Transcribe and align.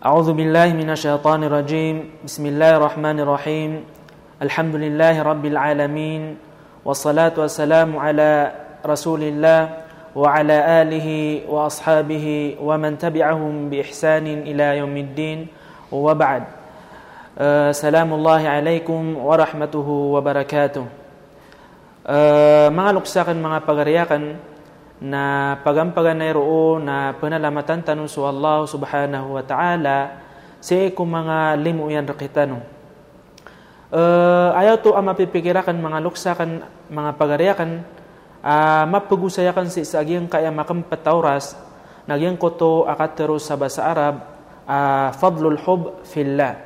أعوذ 0.00 0.32
بالله 0.32 0.72
من 0.80 0.88
الشيطان 0.96 1.44
الرجيم. 1.44 2.24
بسم 2.24 2.44
الله 2.48 2.80
الرحمن 2.80 3.20
الرحيم. 3.20 3.84
الحمد 4.40 4.74
لله 4.80 5.20
رب 5.20 5.44
العالمين 5.44 6.22
والصلاة 6.88 7.36
والسلام 7.36 7.92
على 8.00 8.48
رسول 8.80 9.20
الله 9.20 9.60
وعلى 10.16 10.56
آله 10.80 11.08
وأصحابه 11.52 12.56
ومن 12.64 12.96
تبعهم 12.96 13.68
بإحسان 13.68 14.24
إلى 14.48 14.80
يوم 14.80 14.96
الدين. 14.96 15.38
وبعد 15.92 16.44
أه 17.36 17.68
سلام 17.76 18.08
الله 18.08 18.48
عليكم 18.48 19.20
ورحمته 19.20 19.88
وبركاته. 20.16 20.84
أه 22.08 22.72
mga 22.72 22.90
luksakan 22.96 23.36
mga 23.36 23.68
na 25.00 25.56
pagampagan 25.64 26.20
na 26.20 26.28
iro 26.28 26.76
na 26.76 27.16
panalamatan 27.16 27.80
tanong 27.80 28.04
sa 28.04 28.28
Allah 28.28 28.68
subhanahu 28.68 29.40
wa 29.40 29.44
ta'ala 29.44 29.98
sa 30.60 30.76
kung 30.92 31.08
mga 31.08 31.56
limuyan 31.56 32.04
rakitano. 32.04 32.60
Uh, 33.90 34.54
ayaw 34.54 34.78
to 34.78 34.94
ang 34.94 35.08
mapipikirakan 35.08 35.74
mga 35.74 35.98
luksakan, 36.04 36.62
mga 36.92 37.10
pagariyakan, 37.16 37.82
uh, 38.44 38.84
mapagusayakan 38.86 39.66
si 39.66 39.82
isagyang 39.82 40.30
kaya 40.30 40.52
makampatauras, 40.52 41.58
nagyang 42.06 42.38
ko 42.38 42.54
to 42.54 42.72
akatero 42.86 43.40
sa 43.40 43.58
basa 43.58 43.88
Arab, 43.88 44.22
uh, 44.68 45.10
fadlul 45.16 45.58
hub 45.64 46.06
fillah. 46.06 46.60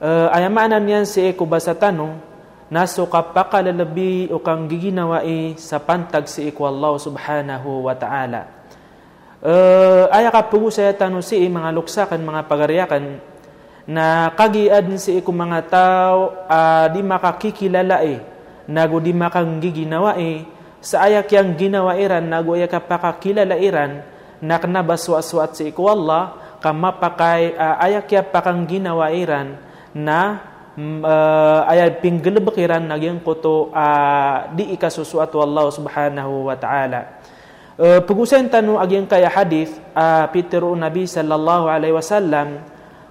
Uh, 0.00 0.32
ayamanan 0.32 0.82
yan 0.88 1.04
si 1.04 1.22
Eko 1.22 1.44
basa 1.44 1.76
tanong, 1.76 2.18
naso 2.70 3.02
kapakalalabi 3.10 4.30
o 4.30 4.38
kang 4.38 4.70
giginawai 4.70 5.58
sa 5.58 5.82
pantag 5.82 6.30
si 6.30 6.46
iku 6.46 6.70
Allah 6.70 6.94
subhanahu 7.02 7.90
wa 7.90 7.94
ta'ala. 7.98 8.42
Uh, 9.42 10.06
aya 10.14 10.30
ka 10.30 10.46
pugo 10.46 10.70
sa 10.70 10.86
tano 10.94 11.18
si 11.18 11.42
mga 11.42 11.74
luksakan, 11.74 12.22
mga 12.22 12.46
pagariyakan, 12.46 13.04
na 13.90 14.30
kagiad 14.38 14.86
si 15.02 15.18
iku 15.18 15.34
mga 15.34 15.60
tao 15.66 16.46
uh, 16.46 16.86
di 16.92 17.02
makakikilala 17.02 18.06
eh, 18.06 18.22
nago 18.70 19.02
di 19.02 19.10
makang 19.10 19.58
giginawai, 19.58 20.46
sa 20.78 21.10
ayak 21.10 21.32
yang 21.34 21.58
ginawairan, 21.58 22.22
nago 22.22 22.54
aya 22.54 22.70
kapakakilala 22.70 23.58
iran, 23.58 24.06
na 24.38 24.62
kanabaswaswat 24.62 25.58
si 25.58 25.74
iku 25.74 25.90
Allah, 25.90 26.54
kamapakay 26.62 27.56
uh, 27.58 27.82
ayak 27.82 28.12
ya 28.14 28.22
pakang 28.22 28.62
ginawairan, 28.68 29.58
na 29.90 30.49
uh, 30.78 31.66
ay 31.66 31.98
pinggalabakiran 31.98 32.84
nagyang 32.84 33.18
koto 33.24 33.74
uh, 33.74 34.50
di 34.54 34.70
ikasusuatu 34.76 35.42
Allah 35.42 35.66
subhanahu 35.72 36.46
wa 36.46 36.54
ta'ala. 36.54 37.00
Uh, 37.80 38.00
Pugusan 38.04 38.46
tanu 38.52 38.76
agyang 38.76 39.08
kaya 39.08 39.32
hadith 39.32 39.72
uh, 39.96 40.28
Pitero 40.30 40.70
Nabi 40.76 41.08
sallallahu 41.08 41.66
alaihi 41.66 41.96
wasallam 41.96 42.60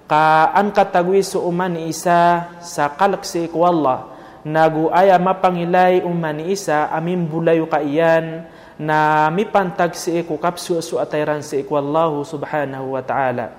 ka 0.05 0.53
an 0.53 0.71
katagwi 0.71 1.25
uman 1.35 1.73
isa 1.89 2.53
sa 2.61 2.93
kalaksi 2.93 3.49
ko 3.49 3.65
Allah 3.65 4.13
nagu 4.45 4.89
aya 4.93 5.17
mapangilay 5.17 6.01
uman 6.05 6.41
isa 6.47 6.87
amin 6.93 7.27
bulayo 7.27 7.67
ka 7.67 7.81
iyan 7.81 8.45
na 8.79 9.27
mipantag 9.27 9.91
si 9.97 10.23
iku 10.23 10.39
kapsu 10.39 10.79
su 10.79 10.95
atayran 10.95 11.43
si 11.43 11.59
Allah 11.67 12.13
subhanahu 12.23 12.95
wa 12.95 13.03
ta'ala. 13.03 13.51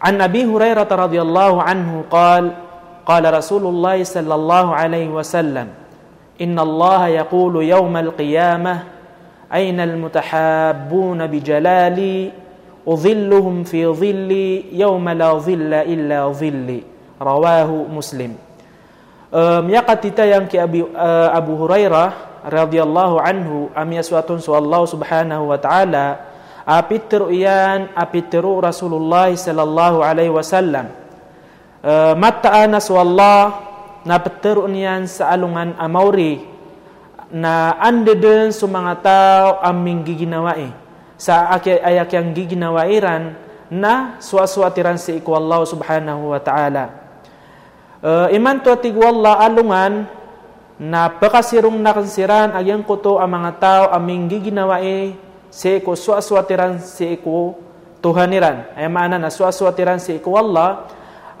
An 0.00 0.16
Abi 0.18 0.48
Hurairah 0.48 0.88
radhiyallahu 0.88 1.60
anhu 1.60 2.08
qala 2.08 2.69
قال 3.10 3.26
رسول 3.26 3.66
الله 3.66 4.06
صلى 4.06 4.34
الله 4.34 4.66
عليه 4.74 5.08
وسلم 5.10 5.66
إن 6.38 6.56
الله 6.58 7.06
يقول 7.26 7.54
يوم 7.66 7.94
القيامة 7.96 8.74
أين 9.50 9.78
المتحابون 9.80 11.20
بجلالي 11.26 12.18
أظلهم 12.88 13.56
في 13.66 13.80
ظلي 13.86 14.78
يوم 14.78 15.06
لا 15.08 15.30
ظل 15.42 15.72
إلا 15.74 16.18
ظلي 16.30 16.80
رواه 17.18 17.70
مسلم 17.90 18.32
Um, 19.30 19.70
يقد 19.70 20.02
yang 20.26 20.50
ke 20.50 20.58
Abi, 20.58 20.82
uh, 20.82 21.30
Abu 21.30 21.54
Hurairah 21.54 22.42
radhiyallahu 22.50 23.22
anhu 23.22 23.70
am 23.78 23.86
yaswatun 23.94 24.42
suallahu 24.42 24.90
subhanahu 24.90 25.46
wa 25.46 25.54
ta'ala 25.54 26.18
apitiru 26.66 27.30
iyan 27.30 27.94
apitiru 27.94 28.58
Rasulullah 28.58 29.30
sallallahu 29.30 30.02
alaihi 30.02 30.34
wasallam 30.34 30.90
uh, 31.84 32.12
mataanas 32.16 32.88
wallah 32.88 33.70
na 34.04 34.16
peteroon 34.16 34.72
yan 34.72 35.04
sa 35.04 35.28
alungan 35.32 35.76
amauri 35.76 36.44
na 37.30 37.78
ande 37.78 38.16
din 38.16 38.50
sa 38.50 38.66
mga 38.66 38.92
tao 39.04 39.48
aming 39.62 40.02
giginawai 40.02 40.72
sa 41.20 41.52
ayak 41.60 42.10
yang 42.16 42.32
giginawairan 42.32 43.36
na 43.70 44.18
suaswatiran 44.18 44.98
si 44.98 45.20
iku 45.20 45.36
Allah 45.36 45.62
subhanahu 45.62 46.34
wa 46.34 46.40
ta'ala. 46.42 46.84
Uh, 48.00 48.26
iman 48.32 48.56
to 48.64 48.72
tigwalla 48.80 49.38
alungan 49.44 50.08
na 50.80 51.12
pakasirong 51.12 51.76
nakansiran 51.76 52.56
agyang 52.56 52.80
kuto 52.80 53.20
ang 53.20 53.36
tao 53.60 53.92
aming 53.92 54.32
giginawai 54.32 55.12
si 55.52 55.76
iku 55.76 55.92
suaswatiran 55.92 56.80
si 56.80 57.14
iku 57.14 57.54
Tuhaniran. 58.00 58.72
Ay 58.72 58.88
maana 58.88 59.20
na 59.20 59.28
suaswatiran 59.28 60.00
si 60.00 60.16
iku 60.16 60.32
Allah 60.32 60.88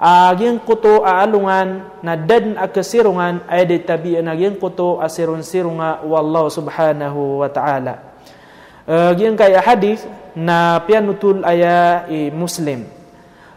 aging 0.00 0.64
kuto 0.64 1.04
aalungan 1.04 2.00
na 2.00 2.16
dad 2.16 2.56
akasirungan 2.56 3.44
ay 3.44 3.68
di 3.68 3.84
tabi 3.84 4.16
aging 4.16 4.56
kuto 4.56 4.96
asirun 4.96 5.44
sirunga 5.44 6.00
wallahu 6.00 6.48
subhanahu 6.48 7.44
wa 7.44 7.48
ta'ala. 7.52 7.94
Aging 8.88 9.36
kaya 9.36 9.60
hadith 9.60 10.02
na 10.32 10.80
pianutul 10.88 11.44
aya 11.44 12.08
i 12.08 12.32
muslim. 12.32 12.88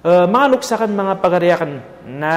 Uh, 0.03 0.27
mga 0.27 0.51
luksakan 0.51 0.91
mga 0.91 1.13
pagariyakan 1.23 1.79
na 2.03 2.35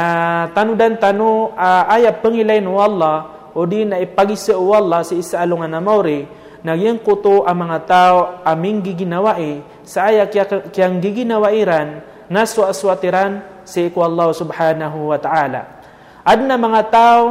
tanudan 0.55 0.95
tanu 1.03 1.51
uh, 1.51 1.91
aya 1.91 2.15
pangilain 2.15 2.63
wallah 2.63 3.51
o 3.59 3.67
di 3.67 3.83
na 3.83 3.99
ipagisa 3.99 4.55
wallah 4.55 5.03
sa 5.03 5.19
isa 5.19 5.43
alungan 5.43 5.75
na 5.75 5.83
mauri 5.83 6.31
naging 6.63 7.03
kuto 7.03 7.43
ang 7.43 7.67
mga 7.67 7.79
tao 7.83 8.19
aming 8.47 8.87
giginawai 8.87 9.67
sa 9.83 10.15
aya 10.15 10.31
kiyang 10.71 11.03
giginawairan 11.03 12.07
na 12.31 12.47
suaswatiran 12.47 13.56
si 13.67 13.91
iku 13.91 14.07
Allah 14.07 14.31
subhanahu 14.31 15.11
wa 15.11 15.19
ta'ala. 15.19 15.83
Adna 16.23 16.55
mga 16.55 16.83
tao 16.89 17.25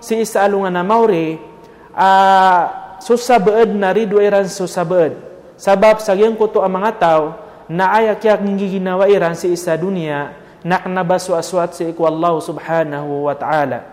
si 0.00 0.24
isa 0.24 0.42
alungan 0.42 0.72
na 0.72 0.82
mauri 0.82 1.36
uh, 1.94 2.62
susabaad 2.98 3.70
na 3.76 3.92
ridwairan 3.92 4.48
susabaad. 4.48 5.14
Sabab 5.60 6.02
sa 6.02 6.16
ko 6.16 6.44
to 6.50 6.64
ang 6.64 6.74
mga 6.82 6.92
tao 6.98 7.24
na 7.70 7.94
ayak 8.00 8.24
yak 8.24 8.42
giginawa 8.58 9.06
iran 9.06 9.38
si 9.38 9.54
isa 9.54 9.78
dunia 9.78 10.34
nak 10.66 10.88
nabasu 10.90 11.36
aswat 11.38 11.78
si 11.78 11.86
iku 11.92 12.08
Allah 12.08 12.34
subhanahu 12.40 13.30
wa 13.30 13.34
ta'ala. 13.36 13.84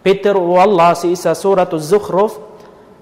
Peter 0.00 0.34
Allah 0.34 0.96
si 0.96 1.12
isa 1.12 1.36
surat 1.36 1.68
az-Zukhruf 1.68 2.40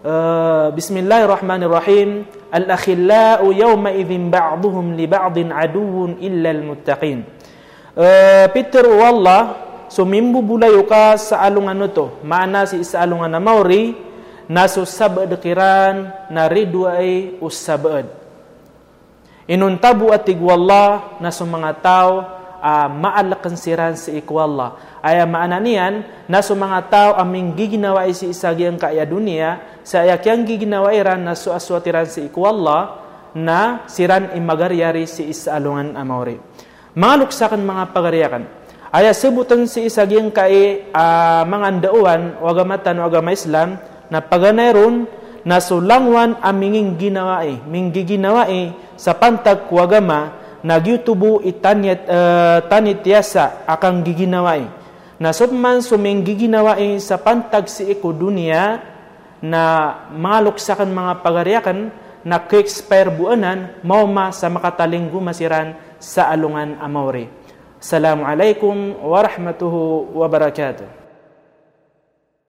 uh, 0.02 0.74
Bismillahirrahmanirrahim 0.74 2.26
Al-akhillau 2.48 3.52
yawma 3.52 3.92
idhin 3.92 4.32
ba'duhum 4.32 4.96
li 4.96 5.04
ba'din 5.04 5.52
aduun 5.52 6.16
illa 6.16 6.48
al-muttaqin. 6.48 7.37
Uh, 7.96 8.46
Peter 8.52 8.84
wallah 8.84 9.68
so 9.88 10.04
mimbubulayo 10.04 10.84
ka 10.84 11.16
sa 11.16 11.44
alungan 11.44 11.88
to. 11.92 12.12
Maana 12.24 12.68
si 12.68 12.84
isa 12.84 13.00
alungan 13.00 13.32
na 13.32 13.40
mauri 13.40 13.96
na 14.48 14.68
so 14.68 14.84
sabad 14.84 15.28
kiran 15.40 16.08
na 16.32 16.48
ridway 16.48 17.36
usabad. 17.40 18.08
Inuntabu 19.48 20.12
atig 20.12 20.36
wallah 20.36 21.16
na 21.20 21.32
mga 21.32 21.72
tao 21.80 22.38
uh, 22.62 22.88
maalakan 22.90 23.54
si 23.94 24.18
ikwallah 24.18 25.00
aya 25.02 25.24
maana 25.24 25.62
niyan 25.62 26.04
na 26.26 26.42
so 26.42 26.54
mga 26.58 26.80
tao 26.90 27.10
aming 27.18 27.54
giginawa 27.54 28.06
si 28.10 28.30
isagyang 28.30 28.76
kaya 28.76 29.06
dunia 29.06 29.80
sa 29.86 30.04
ayakyang 30.04 30.44
giginawa 30.44 30.92
iran 30.92 31.22
na 31.22 31.38
so 31.38 31.54
aswatiran 31.54 32.06
si 32.06 32.26
ikwallah 32.28 33.06
na 33.36 33.86
siran 33.86 34.34
imagaryari 34.34 35.06
si 35.06 35.30
isa 35.30 35.54
alungan 35.54 35.94
amauri 36.96 37.26
mga 37.60 37.84
pagariyakan. 37.92 38.44
Aya 38.88 39.12
sebutan 39.12 39.68
si 39.68 39.84
isagyang 39.84 40.32
kay 40.32 40.88
uh, 40.96 41.44
mga 41.44 41.64
andauan 41.68 42.40
o 42.40 42.48
agamatan 42.48 42.96
o 43.00 43.04
agama 43.04 43.36
Islam 43.36 43.76
na 44.08 44.24
paganayron 44.24 45.04
na 45.44 45.60
sulangwan 45.60 46.40
aminging 46.40 46.96
ginawai, 46.96 47.60
minggi 47.68 48.16
ginawai 48.16 48.72
sa 48.96 49.12
pantag 49.12 49.68
kuagama 49.68 50.32
nagyutubo 50.64 51.44
itanyat 51.44 52.00
uh, 52.08 52.58
tanityasa 52.64 53.68
akang 53.68 54.00
giginawai. 54.00 54.64
Na 55.20 55.36
subman 55.36 55.84
suming 55.84 56.24
giginawai 56.24 56.96
sa 56.96 57.20
pantag 57.20 57.68
si 57.68 57.92
iko 57.92 58.14
dunia 58.14 58.80
na 59.44 59.62
mga 60.14 60.38
luksakan 60.48 60.90
mga 60.90 61.12
pagariyakan 61.22 61.78
na 62.24 62.40
ke-expire 62.42 63.12
buanan 63.12 63.72
mauma 63.84 64.34
sa 64.34 64.50
makataling 64.50 65.06
gumasiran 65.12 65.76
Saalungan 65.98 66.78
Amore. 66.78 67.30
Assalamualaikum 67.78 68.98
warahmatullahi 69.02 70.14
wabarakatuh. 70.14 70.97